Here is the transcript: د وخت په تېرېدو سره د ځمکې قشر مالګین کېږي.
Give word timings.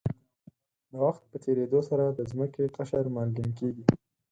د 0.91 0.93
وخت 1.05 1.21
په 1.31 1.37
تېرېدو 1.45 1.79
سره 1.89 2.05
د 2.09 2.19
ځمکې 2.31 2.63
قشر 2.77 3.05
مالګین 3.15 3.49
کېږي. 3.59 3.83